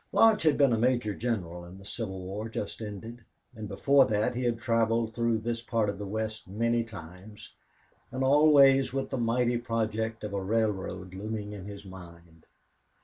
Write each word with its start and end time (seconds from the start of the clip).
Lodge 0.11 0.41
had 0.41 0.57
been 0.57 0.73
a 0.73 0.79
major 0.79 1.13
general 1.13 1.63
in 1.63 1.77
the 1.77 1.85
Civil 1.85 2.21
War 2.25 2.49
just 2.49 2.81
ended, 2.81 3.23
and 3.55 3.67
before 3.67 4.07
that 4.07 4.33
he 4.35 4.41
had 4.45 4.57
traveled 4.57 5.13
through 5.13 5.37
this 5.37 5.61
part 5.61 5.89
of 5.89 5.99
the 5.99 6.07
West 6.07 6.47
many 6.47 6.83
times, 6.83 7.53
and 8.11 8.23
always 8.23 8.91
with 8.93 9.11
the 9.11 9.17
mighty 9.19 9.59
project 9.59 10.23
of 10.23 10.33
a 10.33 10.41
railroad 10.41 11.13
looming 11.13 11.51
in 11.53 11.65
his 11.65 11.85
mind. 11.85 12.47